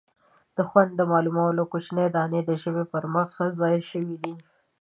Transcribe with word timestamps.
د 0.55 0.57
خوند 0.69 0.91
د 0.95 1.01
معلومولو 1.11 1.61
کوچنۍ 1.71 2.07
دانې 2.15 2.41
د 2.45 2.51
ژبې 2.61 2.85
پر 2.91 3.03
مخ 3.15 3.29
ځای 3.61 3.77
شوي 3.91 4.17
دي. 4.23 4.33